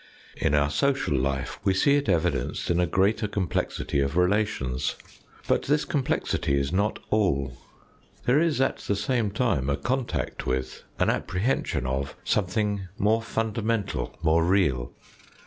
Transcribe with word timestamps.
In 0.35 0.55
our 0.55 0.71
social 0.71 1.15
life 1.15 1.59
we 1.63 1.75
see 1.75 1.93
it 1.95 2.09
evidenced 2.09 2.71
in 2.71 2.79
a 2.79 2.87
greater 2.87 3.27
complexity 3.27 3.99
of 3.99 4.17
relations. 4.17 4.95
But 5.47 5.61
this 5.61 5.85
com 5.85 6.01
plexity 6.03 6.55
is 6.55 6.73
not 6.73 6.97
all. 7.11 7.55
There 8.25 8.39
is, 8.41 8.59
at 8.59 8.77
the 8.77 8.95
same 8.95 9.29
time, 9.29 9.69
a 9.69 9.77
contact 9.77 10.47
with, 10.47 10.81
an 10.97 11.11
apprehension 11.11 11.85
of, 11.85 12.15
something 12.23 12.87
more 12.97 13.21
fundamental, 13.21 14.17
more 14.23 14.43
real. 14.43 14.91